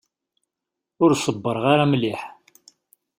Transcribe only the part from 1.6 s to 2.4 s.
ara mliḥ.